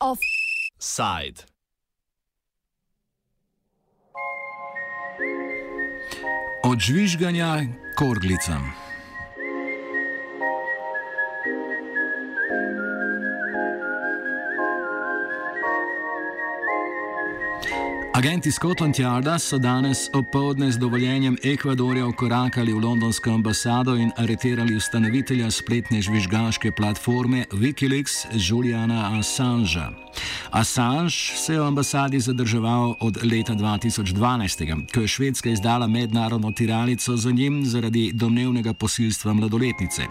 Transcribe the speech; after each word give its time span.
Offside. 0.00 1.42
Od 6.62 6.78
žvižganja 6.78 7.66
korglicam. 7.98 8.91
Agenti 18.14 18.52
Scotland 18.52 18.98
Yarda 18.98 19.38
so 19.38 19.58
danes 19.58 20.10
opoldne 20.12 20.72
z 20.72 20.76
dovoljenjem 20.78 21.36
Ekvadorja 21.44 22.06
ukorakali 22.06 22.72
v 22.72 22.80
londonsko 22.80 23.30
ambasado 23.30 23.96
in 23.96 24.12
areterali 24.16 24.76
ustanovitelja 24.76 25.50
spletne 25.50 26.02
žvižgaške 26.02 26.76
platforme 26.76 27.46
Wikileaks 27.52 28.28
Juliana 28.36 29.16
Assangea. 29.16 30.11
Assange 30.52 31.10
se 31.36 31.52
je 31.52 31.60
v 31.60 31.66
ambasadi 31.66 32.20
zadrževal 32.20 32.94
od 33.00 33.24
leta 33.24 33.54
2012, 33.54 34.84
ko 34.94 35.00
je 35.00 35.08
Švedska 35.08 35.50
izdala 35.50 35.86
mednarodno 35.86 36.52
tiralico 36.52 37.16
za 37.16 37.30
njim 37.30 37.64
zaradi 37.64 38.12
domnevnega 38.14 38.74
posilstva 38.74 39.32
mladoletnice. 39.32 40.02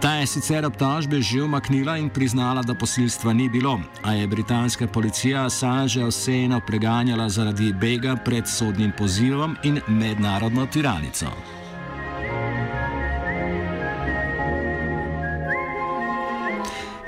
Ta 0.00 0.14
je 0.14 0.26
sicer 0.26 0.66
obtožbe 0.66 1.22
že 1.22 1.42
umaknila 1.42 1.96
in 1.96 2.10
priznala, 2.10 2.62
da 2.62 2.74
posilstva 2.74 3.32
ni 3.32 3.48
bilo, 3.48 3.80
a 4.02 4.12
je 4.12 4.26
britanska 4.26 4.86
policija 4.86 5.46
Assange 5.46 6.04
vseeno 6.04 6.60
preganjala 6.66 7.28
zaradi 7.28 7.72
bega 7.72 8.16
pred 8.16 8.48
sodnim 8.48 8.92
pozivom 8.98 9.56
in 9.62 9.80
mednarodno 9.88 10.66
tiralico. 10.66 11.61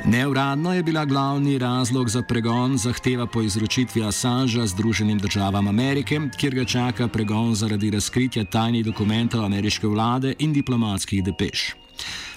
Neuradno 0.06 0.74
je 0.74 0.82
bila 0.82 1.04
glavni 1.04 1.58
razlog 1.58 2.08
za 2.08 2.22
pregon 2.22 2.78
zahteva 2.78 3.26
po 3.26 3.42
izročitvi 3.42 4.04
Assangea 4.04 4.66
Združenim 4.66 5.18
državam 5.18 5.68
Amerike, 5.68 6.20
kjer 6.40 6.54
ga 6.54 6.64
čaka 6.64 7.08
pregon 7.08 7.54
zaradi 7.54 7.90
razkritja 7.90 8.44
tajnih 8.44 8.84
dokumentov 8.84 9.44
ameriške 9.44 9.86
vlade 9.86 10.34
in 10.38 10.52
diplomatskih 10.52 11.24
depeš. 11.24 11.74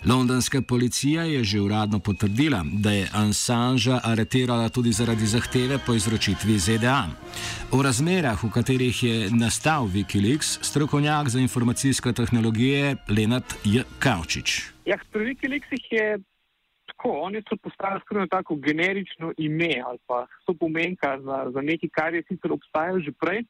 Londonska 0.05 0.61
policija 0.61 1.23
je 1.23 1.43
že 1.43 1.61
uradno 1.61 1.99
potrdila, 1.99 2.63
da 2.73 2.91
je 2.91 3.09
Assangea 3.13 3.99
aretirala 4.03 4.69
tudi 4.69 4.91
zaradi 4.91 5.25
zahteve 5.25 5.79
po 5.85 5.93
izročitvi 5.93 6.59
ZDA. 6.59 7.07
O 7.71 7.81
razmerah, 7.81 8.43
v 8.43 8.49
katerih 8.49 9.03
je 9.03 9.29
nastal 9.31 9.87
Wikileaks, 9.87 10.57
strokovnjak 10.61 11.29
za 11.29 11.39
informacijske 11.39 12.13
tehnologije 12.13 12.95
Lenart 13.09 13.55
J. 13.65 13.83
Kaučič. 13.99 14.63
Ja, 14.85 14.97
pri 15.11 15.35
Wikileaksih 15.35 15.83
je 15.91 16.19
tako, 16.97 17.19
oni 17.21 17.41
so 17.49 17.55
postavili 17.55 18.01
skrajno 18.01 18.27
tako 18.27 18.55
generično 18.55 19.33
ime 19.37 19.81
ali 19.85 19.97
pa 20.07 20.27
so 20.45 20.53
pomenka 20.53 21.19
za, 21.19 21.51
za 21.53 21.61
nekaj, 21.61 21.89
kar 21.89 22.13
je 22.13 22.23
sicer 22.27 22.51
obstajalo 22.51 22.99
že 22.99 23.11
prej, 23.11 23.43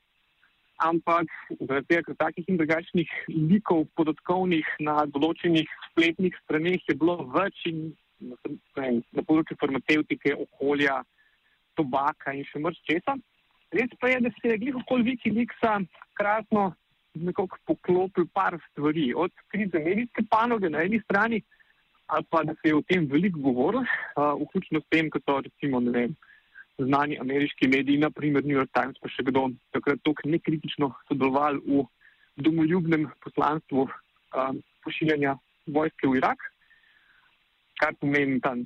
ampak 0.78 1.28
zaradi 1.60 1.88
tega, 1.88 2.04
ker 2.04 2.16
takih 2.16 2.46
in 2.48 2.58
drugačnih 2.58 3.10
likov 3.28 3.86
podatkovnih 3.96 4.66
na 4.80 5.06
določenih 5.06 5.68
spletnih 5.90 6.36
straneh 6.44 6.82
je 6.88 6.96
bilo 6.96 7.24
več 7.34 7.66
in 7.66 7.94
na, 8.20 8.36
področju 9.24 9.58
farmaceutike, 9.62 10.36
okolja, 10.36 11.02
tobaka 11.78 12.34
in 12.34 12.46
še 12.46 12.60
mrč 12.60 12.78
česa. 12.90 13.16
Res 13.74 13.92
pa 14.00 14.10
je, 14.10 14.22
da 14.22 14.30
se 14.34 14.50
je 14.50 14.58
glih 14.58 14.78
okoli 14.80 15.12
Wikileaksa 15.12 15.80
krasno 16.18 16.74
nekako 17.18 17.58
poklopil 17.66 18.28
par 18.34 18.58
stvari, 18.70 19.14
od 19.14 19.32
krize 19.50 19.80
medijske 19.82 20.24
panoge 20.30 20.70
na 20.70 20.84
eni 20.86 21.00
strani, 21.06 21.42
ali 22.08 22.26
pa 22.30 22.44
da 22.44 22.54
se 22.54 22.72
je 22.72 22.76
o 22.76 22.82
tem 22.82 23.06
veliko 23.12 23.40
govorilo, 23.40 23.84
uh, 23.84 24.42
vključno 24.42 24.80
s 24.80 24.90
tem, 24.90 25.10
kot 25.10 25.24
so 25.28 25.42
recimo 25.42 25.80
vem, 25.80 26.16
znani 26.78 27.18
ameriški 27.20 27.68
mediji, 27.68 27.98
naprimer 27.98 28.46
New 28.46 28.58
York 28.58 28.72
Times, 28.74 29.00
pa 29.02 29.10
še 29.10 29.26
kdo 29.28 29.50
takrat 29.76 30.00
tako 30.06 30.30
nekritično 30.30 30.92
sodelovali 31.10 31.60
v 31.66 31.84
domoljubnem 32.48 33.08
poslanstvu 33.26 33.88
um, 33.88 34.62
pošiljanja 34.86 35.36
vojske 35.68 36.08
v 36.08 36.20
Irak, 36.22 36.44
kar 37.82 37.96
pomeni 38.00 38.40
tam 38.42 38.64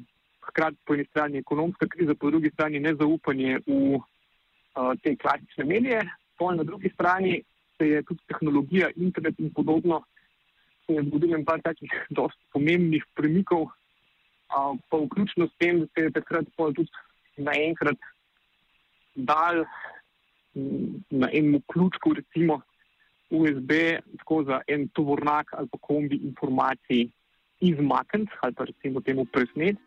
hkrati 0.48 0.78
po 0.86 0.96
eni 0.96 1.06
strani 1.10 1.40
ekonomska 1.40 1.88
kriza, 1.88 2.16
po 2.16 2.30
drugi 2.30 2.52
strani 2.54 2.80
nezaupanje 2.84 3.62
v 3.66 3.96
uh, 3.96 4.92
te 5.04 5.16
klasične 5.16 5.66
medije, 5.66 6.04
po 6.38 6.52
na 6.52 6.64
drugi 6.68 6.92
strani 6.94 7.40
se 7.78 7.88
je 7.88 8.04
tudi 8.04 8.22
tehnologija, 8.28 8.92
internet 8.96 9.40
in 9.40 9.54
podobno 9.54 10.04
je 10.88 11.04
zgodilo 11.04 11.44
pa 11.46 11.58
takih 11.58 11.92
dost 12.18 12.40
pomembnih 12.54 13.06
premikov, 13.16 13.70
pa 14.90 14.98
vključno 14.98 15.48
s 15.48 15.54
tem, 15.58 15.80
da 15.80 15.86
se 15.86 16.02
je 16.08 16.12
takrat 16.12 16.46
tudi 16.58 16.90
naenkrat 17.38 17.98
dal 19.16 19.64
na 21.10 21.30
enem 21.32 21.62
ključku, 21.72 22.14
recimo 22.14 22.62
USB, 23.30 23.72
tako 24.18 24.44
za 24.44 24.62
en 24.68 24.88
tovornak 24.88 25.54
ali 25.54 25.68
pa 25.72 25.78
kombi 25.82 26.16
informacij 26.16 27.08
izmakniti 27.60 28.32
ali 28.42 28.54
pa 28.54 28.64
recimo 28.64 29.02
temu 29.02 29.26
presnet. 29.26 29.78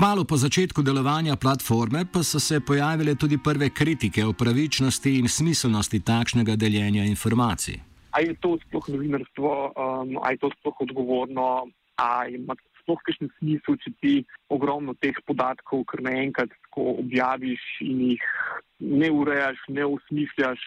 Kmalo 0.00 0.24
po 0.24 0.32
začetku 0.32 0.80
delovanja 0.80 1.36
platforme 1.36 2.08
pa 2.08 2.24
so 2.24 2.40
se 2.40 2.56
pojavile 2.56 3.12
tudi 3.20 3.36
prve 3.36 3.68
kritike 3.68 4.24
o 4.24 4.32
pravičnosti 4.32 5.10
in 5.20 5.28
smiselnosti 5.28 6.00
takšnega 6.00 6.56
deljenja 6.56 7.04
informacij. 7.04 7.76
Ali 8.16 8.32
je 8.32 8.34
to 8.40 8.56
sploh 8.64 8.88
novinarstvo, 8.88 9.50
um, 9.68 10.16
ali 10.24 10.34
je 10.34 10.38
to 10.40 10.48
sploh 10.56 10.80
odgovorno, 10.80 11.68
ali 12.00 12.40
ima 12.40 12.56
sploh 12.80 12.96
kakšen 13.04 13.28
smisel, 13.36 13.76
če 13.76 13.90
ti 14.00 14.14
ogromno 14.48 14.96
teh 15.04 15.20
podatkov, 15.28 15.84
kar 15.92 16.00
naenkrat 16.00 16.48
objaviš 16.72 17.60
in 17.84 18.00
jih 18.14 18.24
ne 18.80 19.12
urejaš, 19.12 19.60
ne 19.68 19.84
usmišljaš. 19.84 20.64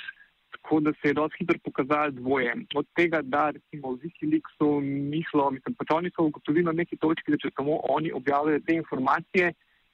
Tako 0.63 0.79
da 0.79 0.91
se 0.93 1.09
je 1.09 1.13
dosti 1.13 1.37
hitro 1.39 1.59
pokazalo 1.63 2.11
dvoje. 2.11 2.53
Od 2.75 2.85
tega, 2.95 3.19
da 3.21 3.49
recimo 3.49 3.91
v 3.91 3.99
Wikileaksu 4.05 4.67
mislo, 5.11 5.49
mislim, 5.51 5.75
pač 5.75 5.91
oni 5.91 6.11
so 6.15 6.23
ugotovili 6.23 6.65
na 6.65 6.71
neki 6.71 6.97
točki, 6.97 7.31
da 7.31 7.37
če 7.37 7.51
samo 7.55 7.81
oni 7.91 8.13
objavljajo 8.15 8.61
te 8.67 8.77
informacije, 8.79 9.51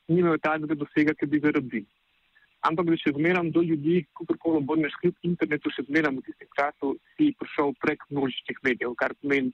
nimajo 0.07 0.37
tajnega 0.37 0.77
dosega, 0.77 1.15
ki 1.17 1.25
bi 1.25 1.41
ga 1.41 1.55
rabili. 1.57 1.89
Ampak 2.69 2.85
da 2.91 2.99
še 3.01 3.15
zmeram 3.15 3.49
do 3.55 3.63
ljudi, 3.65 4.03
kakorkoli 4.19 4.61
obrneš 4.61 4.93
kljub 5.01 5.17
internetu, 5.31 5.73
še 5.73 5.87
zmeram 5.89 6.19
v 6.19 6.25
tistem 6.27 6.49
času 6.59 6.93
si 7.15 7.31
prišel 7.41 7.73
prek 7.81 8.05
množičnih 8.13 8.61
medijev, 8.69 8.93
kar 8.99 9.15
pomeni 9.21 9.53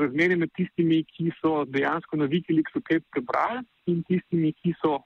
razmerje 0.00 0.36
med 0.40 0.52
tistimi, 0.56 1.02
ki 1.12 1.28
so 1.42 1.64
dejansko 1.68 2.16
na 2.16 2.30
Wikileaksu 2.32 2.80
kaj 2.88 3.02
prebrali 3.12 3.64
in 3.92 4.00
tistimi, 4.08 4.54
ki 4.62 4.72
so 4.80 5.02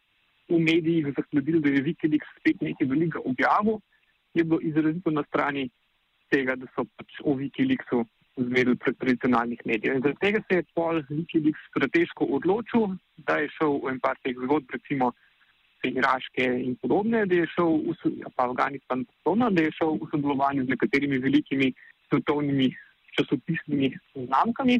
v 0.51 0.59
medijih 0.63 1.11
zasledili, 1.17 1.63
da 1.65 1.73
je 1.75 1.87
Wikileaks 1.89 2.37
spet 2.39 2.63
nekaj 2.63 2.87
velikega 2.93 3.25
objavil 3.27 3.81
je 4.35 4.45
bilo 4.45 4.61
izrazito 4.63 5.11
na 5.11 5.25
strani 5.29 5.69
tega, 6.31 6.57
da 6.57 6.67
so 6.75 6.85
pač 6.97 7.21
o 7.25 7.35
Wikileaksu 7.39 8.05
zvedeli 8.37 8.77
pred 8.79 8.97
tradicionalnih 8.99 9.65
medijev. 9.67 9.97
In 9.97 10.05
zaradi 10.05 10.21
tega 10.21 10.43
se 10.47 10.61
je 10.61 10.69
pol 10.75 11.03
Wikileaks 11.11 11.67
strateško 11.71 12.29
odločil, 12.39 12.95
da 13.27 13.41
je 13.43 13.51
šel 13.57 13.81
v 13.83 13.95
en 13.95 14.01
par 14.01 14.21
teh 14.23 14.39
zgodb, 14.45 14.71
recimo 14.77 15.13
Iraške 15.89 16.45
in 16.45 16.77
podobne, 16.77 17.25
da 17.27 17.35
je 17.35 17.47
šel 17.55 17.79
v 17.89 18.13
ja, 18.21 18.31
Afganistan, 18.45 19.05
podobno, 19.25 19.51
da 19.51 19.63
je 19.65 19.73
šel 19.79 19.97
v 19.97 20.09
sodelovanju 20.13 20.67
z 20.67 20.75
nekaterimi 20.75 21.19
velikimi 21.19 21.73
svetovnimi 22.09 22.69
časopisnimi 23.17 23.89
znamkami, 24.15 24.77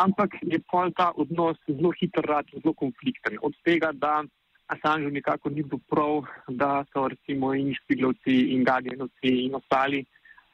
ampak 0.00 0.38
je 0.42 0.58
pol 0.70 0.90
ta 0.96 1.12
odnos 1.16 1.60
zelo 1.68 1.92
hiter 2.00 2.24
rad, 2.24 2.48
zelo 2.54 2.72
konflikten. 2.74 3.36
Od 3.42 3.54
tega, 3.64 3.92
da 3.92 4.22
Assange 4.66 5.10
nikako 5.10 5.50
ni 5.50 5.62
bil 5.62 5.78
prav, 5.90 6.24
da 6.48 6.84
so 6.92 7.08
recimo 7.08 7.54
in 7.54 7.74
špiglovci 7.74 8.54
in 8.54 8.64
gadjenovci 8.64 9.32
in 9.46 9.54
ostali 9.54 10.04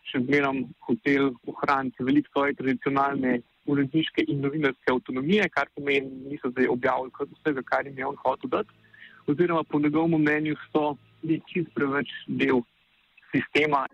še 0.09 0.23
zmerom 0.25 0.63
hotel 0.89 1.31
ohraniti 1.53 2.05
veliko 2.05 2.33
svoje 2.33 2.57
tradicionalne 2.61 3.41
uredniške 3.69 4.25
in 4.33 4.41
novinarske 4.41 4.93
avtonomije, 4.93 5.49
kar 5.53 5.69
pomeni, 5.77 6.31
niso 6.33 6.51
zdaj 6.55 6.71
objavili 6.73 7.29
vsega, 7.37 7.63
kar 7.63 7.87
jim 7.87 7.99
je 7.99 8.07
on 8.07 8.17
hotel 8.25 8.51
dati, 8.51 8.73
oziroma 9.29 9.63
po 9.69 9.81
njegovem 9.81 10.17
mnenju 10.23 10.57
so 10.73 10.97
bili 11.23 11.41
čist 11.53 11.75
preveč 11.75 12.09
del 12.27 12.63
sistema. 13.33 13.85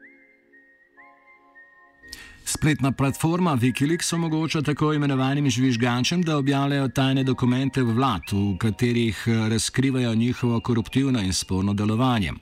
Spletna 2.44 2.92
platforma 2.92 3.56
Wikileaks 3.56 4.14
omogoča 4.14 4.62
tako 4.62 4.92
imenovanim 4.92 5.50
žvižgačem, 5.50 6.22
da 6.22 6.36
objavljajo 6.36 6.88
tajne 6.88 7.24
dokumente 7.24 7.82
vlad, 7.82 8.22
v 8.32 8.58
katerih 8.58 9.24
eh, 9.26 9.48
razkrivajo 9.48 10.14
njihovo 10.14 10.60
koruptivno 10.60 11.20
in 11.20 11.32
sporno 11.32 11.74
delovanje. 11.74 12.32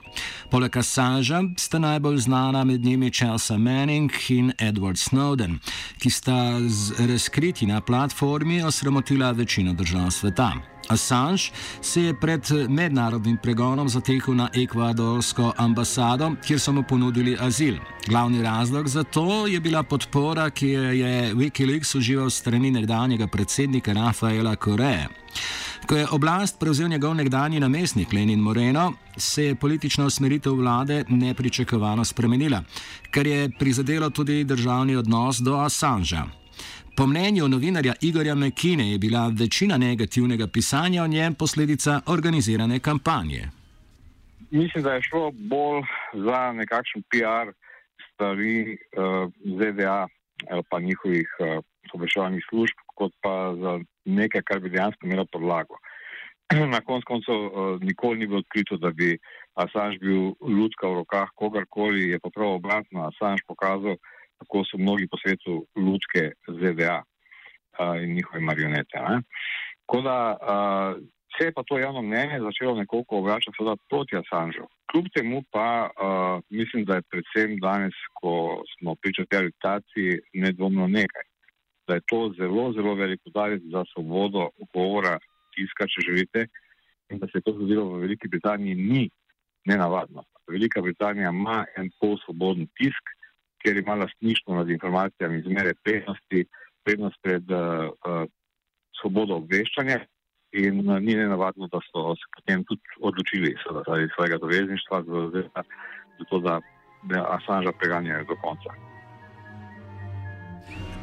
Poleg 0.51 0.77
Assangea 0.77 1.41
sta 1.57 1.79
najbolj 1.79 2.17
znana 2.17 2.63
med 2.63 2.85
njimi 2.85 3.11
Chelsea 3.11 3.57
Manning 3.57 4.11
in 4.29 4.51
Edward 4.59 4.97
Snowden, 4.97 5.57
ki 5.97 6.09
sta 6.09 6.59
z 6.67 7.07
razkriti 7.07 7.65
na 7.65 7.81
platformi 7.81 8.63
osramotila 8.63 9.31
večino 9.31 9.73
držav 9.73 10.11
sveta. 10.11 10.72
Assange 10.93 11.51
se 11.81 12.01
je 12.01 12.13
pred 12.13 12.51
mednarodnim 12.69 13.37
pregonom 13.37 13.89
zatekel 13.89 14.35
na 14.35 14.49
ekvadorsko 14.53 15.53
ambasado, 15.57 16.31
kjer 16.45 16.59
so 16.59 16.71
mu 16.71 16.83
ponudili 16.83 17.37
azil. 17.39 17.77
Glavni 18.07 18.41
razlog 18.41 18.87
za 18.87 19.03
to 19.03 19.47
je 19.47 19.59
bila 19.59 19.83
podpora, 19.83 20.49
ki 20.49 20.67
je 20.67 21.33
Wikileaks 21.35 21.97
užival 21.97 22.29
strani 22.29 22.71
nekdanjega 22.71 23.27
predsednika 23.27 23.93
Rafaela 23.93 24.55
Koreje. 24.55 25.07
Ko 25.87 25.95
je 25.95 26.07
oblast 26.11 26.59
prevzel 26.59 26.87
njegov 26.87 27.15
nekdani 27.15 27.59
namestnik 27.59 28.13
Lenin 28.13 28.39
Moreno, 28.39 28.93
se 29.17 29.45
je 29.45 29.55
politična 29.55 30.05
usmeritev 30.05 30.55
vlade 30.55 31.03
nepričakovano 31.09 32.05
spremenila, 32.05 32.63
kar 33.11 33.27
je 33.27 33.49
prizadelo 33.59 34.09
tudi 34.09 34.43
državni 34.43 34.95
odnos 34.95 35.37
do 35.37 35.55
Assangea. 35.55 36.42
Po 36.97 37.07
mnenju 37.07 37.47
novinarja 37.47 37.93
Igorja 38.01 38.35
Mekine 38.35 38.91
je 38.91 38.97
bila 38.97 39.31
večina 39.39 39.77
negativnega 39.77 40.47
pisanja 40.47 41.03
o 41.03 41.07
njem 41.07 41.33
posledica 41.33 42.01
organizirane 42.07 42.79
kampanje. 42.79 43.41
Mislim, 44.51 44.83
da 44.83 44.93
je 44.93 45.01
šlo 45.01 45.31
bolj 45.31 45.81
za 46.13 46.51
nekakšen 46.51 47.01
PR 47.09 47.47
stvari 48.09 48.77
uh, 48.97 49.31
ZDA 49.59 50.07
ali 50.49 50.63
pa 50.69 50.79
njihovih 50.79 51.29
uh, 51.39 51.63
obveščevalnih 51.93 52.43
služb, 52.49 52.77
kot 52.95 53.11
pa 53.21 53.55
za 53.61 53.79
nekaj, 54.05 54.41
kar 54.41 54.59
bi 54.59 54.69
dejansko 54.69 55.05
imelo 55.05 55.25
podlago. 55.31 55.75
Na 56.73 56.81
koncu 56.81 57.05
koncev 57.07 57.35
uh, 57.35 57.81
nikoli 57.81 58.19
ni 58.19 58.27
bilo 58.27 58.39
odkrito, 58.39 58.77
da 58.77 58.91
bi 58.91 59.17
Assange 59.53 59.97
bil 59.97 60.33
ljudska 60.57 60.87
v 60.87 60.93
rokah 60.93 61.29
kogarkoli, 61.35 62.09
je 62.09 62.19
pa 62.19 62.29
prav 62.29 62.57
obratno. 62.59 63.07
Assange 63.07 63.41
pokazal, 63.47 63.95
kako 64.43 64.63
so 64.67 64.77
mnogi 64.77 65.07
po 65.11 65.17
svetu 65.23 65.65
ljudske 65.75 66.23
ZDA 66.59 66.99
uh, 67.03 68.03
in 68.03 68.13
njihove 68.15 68.39
marionete. 68.39 68.97
Tako 69.79 70.01
da 70.01 70.17
uh, 70.35 71.03
se 71.33 71.45
je 71.45 71.53
pa 71.53 71.63
to 71.67 71.77
javno 71.77 72.01
mnenje 72.01 72.39
začelo 72.39 72.75
nekoliko 72.75 73.17
obračati 73.17 73.57
proti 73.89 74.17
Assangeu. 74.17 74.67
Kljub 74.91 75.05
temu 75.15 75.43
pa 75.51 75.89
uh, 75.89 76.41
mislim, 76.49 76.85
da 76.85 76.95
je 76.95 77.07
predvsem 77.11 77.59
danes, 77.59 77.95
ko 78.13 78.63
smo 78.73 78.95
pričali 79.01 79.27
tej 79.27 79.39
aritaciji, 79.39 80.19
nedvomno 80.33 80.87
nekaj. 80.87 81.25
Da 81.87 81.93
je 81.95 82.01
to 82.07 82.33
zelo, 82.37 82.73
zelo 82.73 82.95
velik 82.95 83.21
udarec 83.25 83.61
za 83.73 83.83
svobodo 83.93 84.49
govora, 84.73 85.17
tiska, 85.55 85.87
če 85.91 86.05
želite, 86.09 86.45
in 87.09 87.19
da 87.19 87.27
se 87.27 87.37
je 87.37 87.41
to 87.41 87.51
zgodilo 87.51 87.85
v 87.89 87.99
Veliki 88.05 88.27
Britaniji, 88.27 88.75
ni 88.75 89.09
nenavadno. 89.65 90.23
Velika 90.47 90.81
Britanija 90.81 91.29
ima 91.29 91.65
en 91.77 91.89
pol 91.99 92.17
svoboden 92.25 92.67
tisk, 92.77 93.03
ker 93.63 93.77
ima 93.77 93.95
lastništvo 93.95 94.55
nad 94.55 94.69
informacijami 94.69 95.41
zmeraj 95.41 95.73
prednosti, 95.83 96.45
prednost 96.83 97.17
pred 97.21 97.43
uh, 97.51 98.27
svobodo 99.01 99.35
obveščanja. 99.35 99.99
In 100.53 100.89
uh, 100.89 100.99
ni 101.01 101.15
ne 101.15 101.27
navadno, 101.27 101.67
da 101.67 101.79
so 101.87 102.15
se 102.15 102.25
potem 102.35 102.63
tudi 102.69 102.81
odločili 103.01 103.55
zaradi 103.65 104.09
svojega 104.15 104.37
dovezništva, 104.37 105.03
zato 106.19 106.39
da, 106.39 106.59
da 107.03 107.27
Assange 107.37 107.71
preganjajo 107.79 108.25
do 108.29 108.35
konca. 108.41 108.73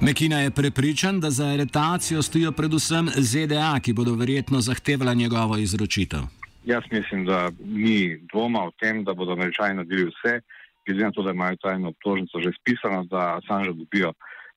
Mekina 0.00 0.38
je 0.40 0.50
prepričan, 0.50 1.20
da 1.20 1.30
za 1.30 1.46
aretacijo 1.46 2.22
stojijo 2.22 2.52
predvsem 2.52 3.08
ZDA, 3.16 3.80
ki 3.82 3.92
bodo 3.92 4.14
verjetno 4.14 4.60
zahtevali 4.60 5.16
njegovo 5.16 5.56
izročitev. 5.56 6.20
Jaz 6.64 6.82
mislim, 6.90 7.24
da 7.24 7.50
ni 7.64 8.20
dvoma 8.32 8.64
o 8.64 8.70
tem, 8.80 9.04
da 9.04 9.14
bodo 9.14 9.32
američani 9.32 9.74
naredili 9.74 10.04
vse, 10.04 10.40
glede 10.92 11.06
na 11.06 11.14
to, 11.14 11.22
da 11.22 11.30
imajo 11.30 11.56
tajno 11.62 11.88
obtožnico 11.94 12.40
že 12.44 12.52
spisano, 12.60 13.04
da 13.04 13.38
Assange 13.38 13.72
dobijo 13.72 14.12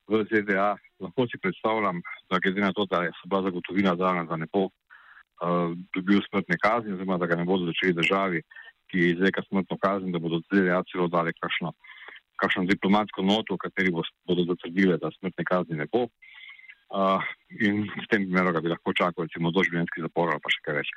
v 0.08 0.24
ZDA. 0.28 0.76
Lahko 1.00 1.26
si 1.26 1.40
predstavljam, 1.42 2.00
da 2.30 2.38
glede 2.38 2.60
na 2.60 2.72
to, 2.72 2.86
da 2.90 3.02
je 3.04 3.10
bila 3.26 3.42
zagotovina 3.42 3.94
dana, 3.94 4.24
da 4.24 4.36
ne 4.36 4.46
bo 4.52 4.68
uh, 4.68 5.72
dobil 5.96 6.20
smrtne 6.28 6.56
kazni, 6.62 6.92
oziroma 6.92 7.18
da 7.18 7.26
ga 7.26 7.36
ne 7.36 7.44
bodo 7.44 7.66
začeli 7.70 7.98
državi, 8.00 8.42
ki 8.90 9.10
izreka 9.14 9.42
smrtno 9.48 9.78
kazen, 9.80 10.12
da 10.12 10.18
bodo 10.18 10.40
ZDA 10.50 10.82
celo 10.92 11.08
dali 11.08 11.32
kakšno, 11.40 11.72
kakšno 12.42 12.66
diplomatsko 12.70 13.22
noto, 13.22 13.56
v 13.56 13.64
kateri 13.66 13.92
bo, 13.94 14.04
bodo 14.28 14.46
zatrdile, 14.52 14.98
da 15.00 15.12
smrtne 15.18 15.44
kazni 15.50 15.80
ne 15.80 15.88
bo. 15.92 16.06
Uh, 16.94 17.18
in 17.58 17.88
s 17.88 18.06
tem 18.10 18.28
primerom 18.28 18.54
bi 18.62 18.70
lahko 18.70 18.92
čakal, 18.94 19.24
recimo, 19.26 19.50
doživljenjski 19.50 20.04
zapor 20.04 20.30
ali 20.30 20.42
pa 20.44 20.52
še 20.52 20.60
kaj 20.62 20.76
več. 20.78 20.92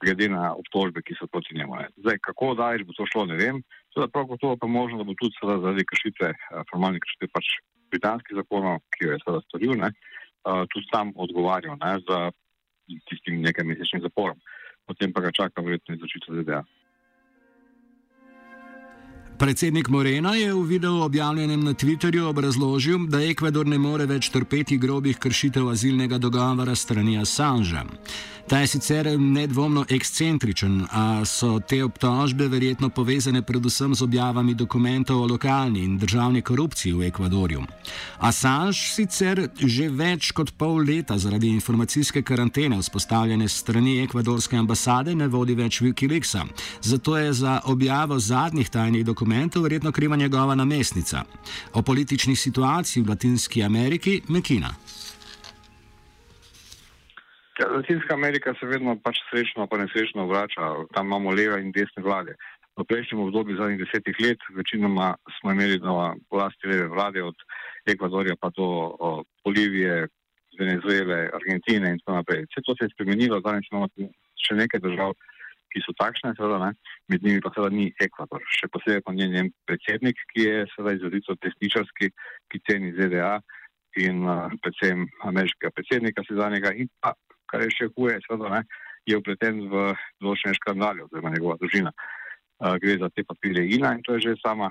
Glede 0.00 0.28
na 0.30 0.52
obtožbe, 0.54 1.02
ki 1.02 1.16
so 1.18 1.26
proti 1.26 1.56
njemu. 1.58 1.76
Zdaj, 1.98 2.20
kako 2.22 2.54
daleč 2.54 2.86
bo 2.86 2.94
to 2.96 3.04
šlo, 3.10 3.26
ne 3.26 3.36
vem. 3.36 3.58
Seveda, 3.90 4.10
prav 4.12 4.28
gotovo 4.30 4.56
pa 4.56 4.66
možno, 4.66 4.98
da 4.98 5.04
bo 5.04 5.14
tudi 5.18 5.34
zaradi 5.42 5.84
kršitve, 5.92 6.28
eh, 6.30 6.62
formalne 6.70 7.00
kršitve 7.02 7.28
pač 7.34 7.46
britanskih 7.90 8.36
zakonov, 8.38 8.78
ki 8.94 9.06
jo 9.06 9.12
je 9.12 9.22
seveda 9.24 9.40
storil, 9.48 9.72
ne, 9.80 9.90
uh, 9.90 10.62
tudi 10.70 10.86
sam 10.92 11.10
odgovarjal 11.18 11.74
ne, 11.80 11.96
za 12.06 12.18
tistim 13.10 13.40
nekaj 13.42 13.66
mesečnim 13.66 14.04
zaporom. 14.04 14.38
Potem 14.86 15.10
pa 15.12 15.24
ga 15.24 15.32
čaka 15.34 15.62
verjetno 15.62 15.96
izločitev 15.96 16.38
ZDA. 16.38 16.62
Predsednik 19.40 19.88
Moreno 19.88 20.34
je 20.34 20.54
v 20.54 20.62
videu 20.68 21.00
objavljenem 21.00 21.64
na 21.64 21.72
Twitterju 21.74 22.26
obrazložil, 22.28 23.06
da 23.08 23.22
Ekvador 23.24 23.66
ne 23.66 23.78
more 23.78 24.04
več 24.04 24.28
trpeti 24.28 24.76
grobih 24.76 25.16
kršitev 25.16 25.70
azilnega 25.72 26.18
dogovora 26.20 26.74
strani 26.76 27.16
Assangea. 27.18 27.86
Ta 28.50 28.58
je 28.58 28.66
sicer 28.66 29.06
nedvomno 29.20 29.84
ekscentričen, 29.88 30.82
a 30.90 31.24
so 31.24 31.60
te 31.60 31.78
obtožbe 31.84 32.48
verjetno 32.48 32.88
povezane 32.90 33.42
predvsem 33.42 33.94
z 33.94 34.02
objavami 34.02 34.54
dokumentov 34.54 35.22
o 35.22 35.26
lokalni 35.26 35.84
in 35.84 35.98
državni 35.98 36.42
korupciji 36.42 36.92
v 36.92 37.06
Ekvadorju. 37.08 37.62
Assange 38.18 38.74
sicer 38.74 39.48
že 39.56 39.88
več 39.88 40.32
kot 40.32 40.50
pol 40.58 40.82
leta 40.84 41.18
zaradi 41.18 41.48
informacijske 41.48 42.22
karantene 42.22 42.80
vzpostavljene 42.82 43.48
strani 43.48 44.00
ekvadorske 44.02 44.56
ambasade 44.56 45.14
ne 45.14 45.28
vodi 45.28 45.54
več 45.54 45.80
Wikileaksa, 45.80 46.44
zato 46.82 47.16
je 47.16 47.32
za 47.32 47.60
objavo 47.64 48.18
zadnjih 48.18 48.68
tajnih 48.68 49.06
dokumentov 49.06 49.29
verjetno 49.62 49.92
kriva 49.92 50.16
njegova 50.16 50.54
namestnica. 50.54 51.22
O 51.74 51.82
politični 51.82 52.36
situaciji 52.36 53.02
v 53.02 53.08
Latinski 53.08 53.62
Ameriki 53.62 54.22
Mekina. 54.28 54.70
Ja, 57.60 57.66
Latinska 57.68 58.14
Amerika 58.14 58.54
se 58.60 58.66
vedno 58.66 58.96
pač 59.04 59.16
srečno, 59.30 59.66
pa 59.66 59.76
nesrečno 59.78 60.26
vrača. 60.26 60.74
Tam 60.94 61.06
imamo 61.06 61.30
leve 61.30 61.60
in 61.60 61.72
desne 61.72 62.02
vlade. 62.02 62.36
V 62.80 62.84
prejšnjem 62.88 63.20
obdobju 63.20 63.56
zadnjih 63.56 63.82
desetih 63.84 64.16
let 64.24 64.40
večinoma 64.56 65.14
smo 65.36 65.52
imeli 65.52 65.78
na 65.78 66.14
vlasti 66.30 66.66
leve 66.66 66.86
vlade 66.88 67.22
od 67.22 67.36
Ekvadorja 67.86 68.36
pa 68.40 68.48
do 68.56 68.66
o, 69.08 69.24
Bolivije, 69.44 70.08
Venezuele, 70.58 71.28
Argentine 71.32 71.90
in 71.90 71.98
tako 71.98 72.16
naprej. 72.20 72.46
Vse 72.48 72.64
to 72.66 72.74
se 72.76 72.84
je 72.84 72.94
spremenilo, 72.94 73.40
danes 73.40 73.68
imamo 73.70 73.88
še 74.44 74.56
nekaj 74.62 74.80
držav, 74.80 75.12
ki 75.72 75.82
so 75.84 75.94
takšne, 75.98 76.34
seveda, 76.36 76.58
ne? 76.66 76.70
med 77.12 77.24
njimi 77.24 77.42
pa 77.44 77.52
seveda 77.54 77.74
ni 77.74 77.88
Ekvador. 78.02 78.42
Še 78.58 78.68
posebej 78.74 79.02
pa 79.06 79.14
njen 79.16 79.50
predsednik, 79.68 80.18
ki 80.34 80.46
je 80.46 80.68
seveda 80.74 80.98
izrazito 80.98 81.36
desničarski, 81.44 82.10
ki 82.50 82.62
ceni 82.68 82.92
ZDA 82.98 83.38
in 84.02 84.22
uh, 84.26 84.52
predvsem 84.62 85.06
ameriškega 85.26 85.72
predsednika 85.74 86.22
sezdanjega 86.28 86.74
in 86.78 86.90
pa 87.02 87.14
kar 87.50 87.64
je 87.64 87.72
še 87.74 87.90
huje, 87.96 88.20
seveda, 88.26 88.50
ne, 88.54 88.62
je 89.08 89.18
upleten 89.18 89.64
v 89.72 89.90
določene 90.22 90.54
škandale, 90.58 91.06
oziroma 91.06 91.32
njegova 91.34 91.58
družina. 91.62 91.92
Uh, 92.60 92.76
gre 92.82 92.98
za 93.00 93.10
te 93.14 93.24
papirje 93.26 93.66
INA 93.74 93.96
in 93.96 94.04
to 94.06 94.14
je 94.16 94.28
že 94.28 94.40
sama, 94.44 94.70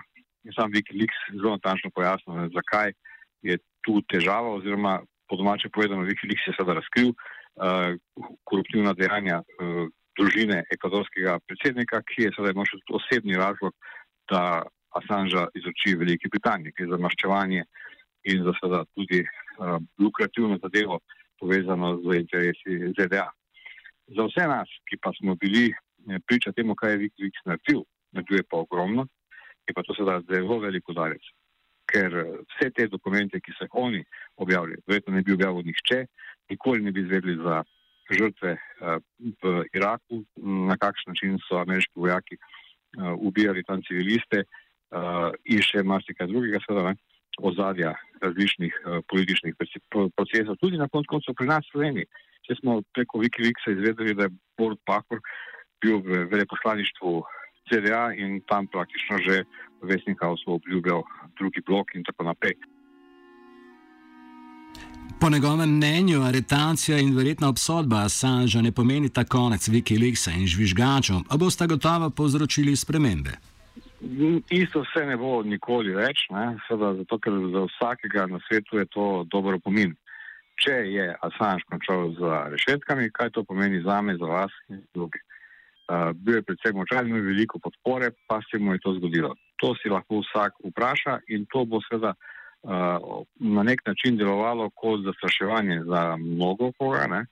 sam 0.56 0.72
Wikileaks 0.72 1.20
zelo 1.34 1.58
natančno 1.58 1.92
pojasnil, 1.96 2.48
zakaj 2.56 2.94
je 3.44 3.58
tu 3.86 4.00
težava, 4.12 4.56
oziroma 4.60 5.00
po 5.28 5.38
domače 5.38 5.70
povedano, 5.74 6.08
Wikileaks 6.08 6.48
je 6.48 6.56
seveda 6.56 6.80
razkril 6.80 7.12
uh, 7.12 7.98
koruptivna 8.48 8.94
dejanja 8.98 9.42
uh, 9.44 9.88
družine 10.20 10.64
ekvadorskega 10.74 11.40
predsednika, 11.48 12.02
ki 12.04 12.28
je 12.28 12.34
seveda 12.36 12.54
imel 12.56 12.68
še 12.68 12.82
osebni 13.00 13.40
razlog, 13.40 13.76
da 14.30 14.64
Assangea 14.98 15.48
izoči 15.58 15.96
Veliki 15.98 16.30
Britaniji, 16.34 16.74
ki 16.76 16.86
je 16.86 16.92
za 16.92 17.00
maščevanje 17.02 17.64
in 18.30 18.44
za 18.46 18.54
seveda 18.58 18.84
tudi 18.98 19.22
uh, 19.24 19.78
lukrativno 20.02 20.58
zadevo 20.64 21.00
povezano 21.40 21.96
z 22.04 22.20
interesi 22.20 22.80
ZDA. 22.98 23.28
Za 24.18 24.26
vse 24.28 24.48
nas, 24.50 24.70
ki 24.90 24.98
pa 24.98 25.14
smo 25.18 25.36
bili 25.40 25.70
eh, 25.70 26.20
priča 26.28 26.52
temu, 26.52 26.76
kaj 26.76 26.92
je 26.92 27.02
Wikileaks 27.06 27.46
naredil, 27.46 27.84
naredil 28.12 28.44
pa 28.50 28.64
ogromno, 28.66 29.06
je 29.70 29.76
pa 29.78 29.84
to 29.86 29.96
seveda 29.96 30.20
zelo 30.28 30.60
velik 30.60 30.90
udarec. 30.90 31.22
Ker 31.88 32.18
eh, 32.18 32.32
vse 32.56 32.72
te 32.76 32.88
dokumente, 32.92 33.40
ki 33.40 33.54
so 33.56 33.70
jih 33.70 33.78
oni 33.78 34.02
objavili, 34.42 34.82
verjetno 34.88 35.16
ne 35.16 35.24
bi 35.24 35.38
objavil 35.38 35.64
nihče, 35.70 36.02
nikoli 36.50 36.84
ne 36.84 36.92
bi 36.92 37.06
izvedli 37.06 37.38
za 37.44 37.62
žrtve 38.18 38.56
uh, 38.56 38.98
v 39.44 39.64
Iraku, 39.74 40.24
na 40.70 40.78
kakšen 40.78 41.14
način 41.14 41.38
so 41.48 41.60
ameriški 41.62 41.96
vojaki 41.96 42.38
uh, 42.40 43.14
ubijali 43.18 43.64
tam 43.64 43.84
civiliste 43.88 44.44
uh, 44.44 45.30
in 45.46 45.62
še 45.66 45.84
marsikaj 45.84 46.28
drugega, 46.32 46.62
seveda, 46.66 46.96
ozadja 47.40 47.94
različnih 48.20 48.74
političnih 49.08 49.54
procesov, 50.16 50.58
tudi 50.60 50.78
na 50.78 50.90
koncu 50.92 51.08
koncev 51.08 51.38
pri 51.40 51.48
nas 51.48 51.64
v 51.70 51.72
Sloveniji. 51.72 52.08
Če 52.44 52.58
smo 52.60 52.82
preko 52.92 53.22
Wikileaksa 53.22 53.72
izvedeli, 53.72 54.16
da 54.18 54.28
je 54.28 54.34
Borod 54.60 54.82
Pahor 54.84 55.22
bil 55.80 56.02
v 56.04 56.26
veleposlaništvu 56.32 57.14
CDA 57.70 58.10
in 58.18 58.42
tam 58.50 58.68
praktično 58.68 59.22
že 59.24 59.44
v 59.80 59.94
Westinghouse 59.94 60.44
obljubljal 60.48 61.06
drugi 61.40 61.62
blok 61.64 61.96
in 61.96 62.04
tako 62.04 62.28
naprej. 62.28 62.58
Po 65.22 65.30
njegovem 65.30 65.76
mnenju, 65.76 66.22
aretacija 66.22 66.98
in 66.98 67.16
verjetna 67.18 67.50
obsodba 67.50 67.96
Assangea 68.06 68.62
ne 68.62 68.72
pomeni 68.72 69.10
ta 69.10 69.24
konec 69.24 69.68
Wikileaksa 69.68 70.32
in 70.32 70.48
žvižgačov, 70.48 71.18
a 71.30 71.38
boste 71.38 71.68
gotovo 71.68 72.10
povzročili 72.10 72.76
spremembe. 72.76 73.34
Isto 74.50 74.80
vse 74.86 75.04
ne 75.06 75.18
bo 75.18 75.42
nikoli 75.44 75.92
več, 75.96 76.24
Seveda, 76.68 76.94
zato 77.02 77.20
ker 77.20 77.36
za 77.56 77.66
vsakega 77.68 78.26
na 78.32 78.40
svetu 78.48 78.80
je 78.80 78.86
to 78.96 79.26
dober 79.32 79.60
pomin. 79.60 79.92
Če 80.56 80.78
je 80.88 81.12
Assange 81.28 81.68
končal 81.68 82.16
z 82.16 82.32
rešetkami, 82.56 83.12
kaj 83.12 83.36
to 83.36 83.44
pomeni 83.44 83.84
za 83.84 84.02
me, 84.02 84.16
za 84.16 84.26
vas 84.26 84.56
in 84.70 84.80
druge. 84.96 85.20
Uh, 85.90 86.16
bil 86.16 86.40
je 86.40 86.48
predvsem 86.48 86.76
močan, 86.80 87.08
imel 87.08 87.28
veliko 87.28 87.60
podpore, 87.60 88.12
pa 88.28 88.40
se 88.48 88.60
mu 88.60 88.74
je 88.74 88.80
to 88.80 88.96
zgodilo. 89.02 89.36
To 89.60 89.76
si 89.76 89.92
lahko 89.92 90.24
vsak 90.24 90.64
vpraša 90.64 91.20
in 91.28 91.48
to 91.52 91.66
bo 91.66 91.84
seveda 91.90 92.14
na 92.64 93.64
nek 93.64 93.82
način 93.88 94.18
delovalo 94.18 94.70
kot 94.76 95.06
zastraševanje 95.06 95.82
za 95.88 96.18
mnogo 96.18 96.72
koga 96.78 97.08
ne? 97.08 97.26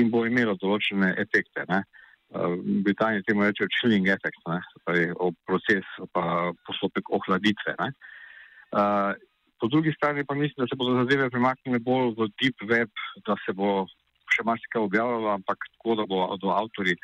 in 0.00 0.10
bo 0.10 0.22
imelo 0.26 0.54
določene 0.56 1.10
efekte. 1.18 1.66
Ne? 1.68 1.82
Uh, 2.30 2.54
Britanija 2.86 3.26
temu 3.26 3.42
reče 3.44 3.66
chilling 3.74 4.06
effect, 4.08 4.38
torej 4.86 5.10
proces 5.44 5.84
pa 6.14 6.52
postopek 6.66 7.10
ohladitve. 7.10 7.74
Uh, 8.70 9.12
po 9.60 9.68
drugi 9.68 9.92
strani 9.92 10.24
pa 10.24 10.34
mislim, 10.34 10.64
da 10.64 10.68
se 10.70 10.78
bodo 10.78 10.96
zadeve 11.02 11.30
premaknile 11.30 11.78
bolj 11.78 12.14
v 12.16 12.28
deep 12.40 12.62
web, 12.70 12.90
da 13.26 13.36
se 13.44 13.52
bo 13.52 13.84
še 14.32 14.46
marsikaj 14.46 14.86
objavljalo, 14.86 15.34
ampak 15.34 15.66
tako, 15.74 15.96
da 16.00 16.06
bo 16.08 16.22
do 16.40 16.54
avtori 16.54 16.96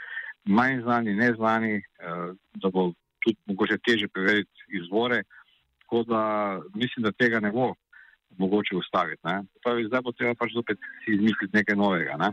manj 0.47 0.83
znani, 0.87 1.15
neznani, 1.19 1.75
eh, 1.77 2.29
da 2.63 2.71
bo 2.71 2.93
tudi 3.25 3.37
mogoče 3.51 3.79
teže 3.85 4.09
preveriti 4.09 4.79
izvore. 4.81 5.23
Tako 5.87 6.03
da 6.03 6.23
mislim, 6.75 7.07
da 7.07 7.13
tega 7.13 7.41
ne 7.41 7.53
bo 7.55 7.75
mogoče 8.39 8.77
ustaviti. 8.77 9.23
Pravi, 9.63 9.87
zdaj 9.87 10.03
bo 10.03 10.13
treba 10.13 10.35
pač 10.35 10.53
zopet 10.53 10.79
si 11.05 11.15
izmisliti 11.15 11.57
nekaj 11.57 11.77
novega. 11.77 12.17
Ne? 12.19 12.33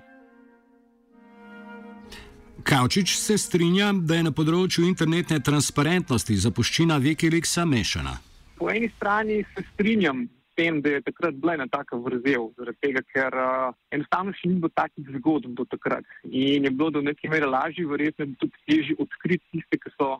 Kavčič 2.64 3.16
se 3.18 3.38
strinja, 3.38 3.92
da 3.94 4.18
je 4.18 4.26
na 4.26 4.32
področju 4.34 4.88
internetne 4.88 5.40
transparentnosti 5.40 6.36
zapuščina 6.48 6.98
Wikileaksa 7.04 7.66
mešana. 7.70 8.18
Po 8.58 8.72
eni 8.74 8.90
strani 8.98 9.44
se 9.54 9.66
strinjam, 9.74 10.26
tem, 10.58 10.82
da 10.82 10.96
je 10.96 11.06
takrat 11.06 11.38
bila 11.38 11.54
ena 11.58 11.68
taka 11.70 11.98
vrzel, 11.98 12.50
tega, 12.82 13.02
ker 13.14 13.38
uh, 13.38 13.74
enostavno 13.94 14.34
še 14.38 14.50
ni 14.50 14.60
bilo 14.62 14.74
takih 14.78 15.14
zgodb 15.20 15.54
do 15.58 15.66
takrat. 15.70 16.06
In 16.24 16.66
je 16.66 16.72
bilo 16.72 16.90
do 16.94 17.02
neke 17.06 17.30
mere 17.30 17.50
lažje, 17.50 17.86
verjetno 17.90 18.30
tudi 18.42 18.66
težje 18.70 18.98
odkriti 18.98 19.44
tiste, 19.54 19.82
ki 19.82 19.94
so 19.98 20.16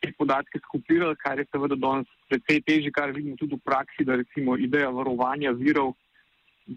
te 0.00 0.12
podatke 0.18 0.60
skupirali, 0.64 1.16
kar 1.20 1.38
je 1.38 1.46
seveda 1.50 1.76
danes 1.76 2.08
precej 2.28 2.62
težje, 2.66 2.92
kar 2.92 3.12
vidimo 3.12 3.36
tudi 3.36 3.58
v 3.58 3.64
praksi, 3.64 4.06
da 4.08 4.16
recimo 4.20 4.56
ideja 4.56 4.90
varovanja 4.90 5.52
virov 5.52 5.94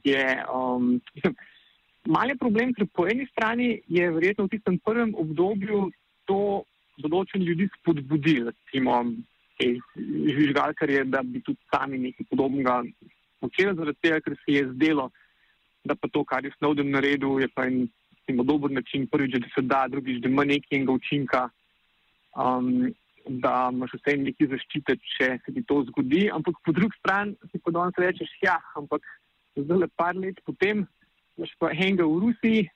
je. 0.04 0.24
Um, 0.52 1.00
Mali 2.04 2.36
problem, 2.36 2.74
ker 2.76 2.84
po 2.92 3.06
eni 3.08 3.24
strani 3.32 3.78
je 3.88 4.10
verjetno 4.12 4.44
v 4.44 4.58
tistem 4.58 4.76
prvem 4.84 5.14
obdobju 5.16 5.86
to 6.28 6.66
določeni 7.00 7.48
ljudi 7.48 7.70
spodbudili, 7.78 8.52
recimo 8.52 8.98
žvižgalkarje, 9.64 11.06
da 11.08 11.22
bi 11.24 11.40
tudi 11.46 11.62
sami 11.72 12.02
nekaj 12.10 12.28
podobnega 12.28 12.82
počeli, 13.40 13.76
zaradi 13.78 14.02
tega, 14.04 14.20
ker 14.26 14.36
se 14.42 14.58
je 14.58 14.66
zdelo, 14.74 15.08
da 15.88 15.96
pa 15.96 16.10
to, 16.12 16.26
kar 16.28 16.44
je 16.44 16.52
Snowden 16.58 16.92
naredil, 16.92 17.40
je 17.40 17.48
pa 17.56 17.70
en 17.70 17.86
recimo, 18.24 18.44
dober 18.44 18.72
način, 18.72 19.08
prvič, 19.08 19.40
da 19.40 19.48
se 19.56 19.62
da, 19.62 19.88
drugič, 19.88 20.22
da 20.22 20.30
ima 20.30 20.44
nekaj 20.44 20.86
učinka, 20.88 21.50
um, 22.36 22.94
da 23.28 23.70
imaš 23.72 23.96
vse 23.98 24.18
nekaj 24.20 24.50
zaščite, 24.54 24.98
če 25.16 25.30
se 25.46 25.56
ti 25.56 25.64
to 25.68 25.82
zgodi. 25.90 26.28
Ampak 26.34 26.60
po 26.66 26.76
drugi 26.76 26.98
strani 27.00 27.36
si 27.52 27.62
pa 27.64 27.74
danes 27.76 28.00
rečeš, 28.00 28.32
ja, 28.44 28.58
ampak 28.80 29.06
zdaj 29.56 29.84
le 29.86 29.90
par 29.96 30.16
let 30.20 30.40
potem, 30.46 30.86
imaš 31.38 31.52
pa 31.60 31.72
enega 31.72 32.08
v 32.08 32.22
Rusiji, 32.28 32.70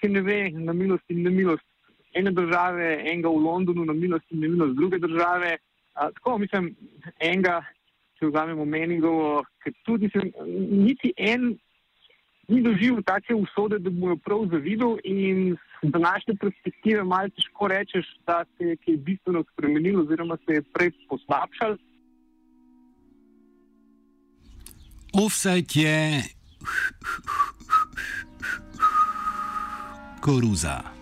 ki 0.00 0.10
ne 0.12 0.24
ve, 0.26 0.40
na 0.54 0.74
milost 0.76 1.10
in 1.10 1.22
nemilost 1.26 1.64
ene 2.14 2.30
države, 2.30 2.90
enega 3.02 3.30
v 3.30 3.42
Londonu, 3.42 3.86
na 3.88 3.94
milost 3.96 4.26
in 4.30 4.44
nemilost 4.44 4.76
druge 4.78 5.00
države 5.02 5.56
tako, 5.94 6.38
mislim, 6.38 6.70
enega, 7.18 7.60
če 8.18 8.30
vzamemo 8.30 8.64
meningovo, 8.64 9.44
ki 9.62 9.72
tudi 9.86 10.10
nisem, 10.10 10.32
niti 10.84 11.12
en 11.16 11.54
ni 12.48 12.62
doživel 12.62 13.02
take 13.02 13.34
usode, 13.34 13.78
da 13.78 13.90
bo 13.90 14.08
jo 14.08 14.16
prav 14.16 14.46
zavidel 14.52 14.96
in 15.04 15.56
z 15.82 15.90
današnje 15.90 16.34
perspektive 16.40 17.04
malo 17.04 17.28
težko 17.28 17.68
rečeš, 17.68 18.06
da 18.26 18.44
se 18.44 18.64
je 18.64 18.76
kaj 18.76 18.96
bistveno 18.96 19.44
spremenilo 19.52 20.02
oziroma 20.02 20.36
se 20.46 20.52
je 20.54 20.62
prej 20.62 20.90
poslabšal. 21.08 21.76
Offset 25.12 25.76
je 25.76 26.22
koruza. 30.20 30.93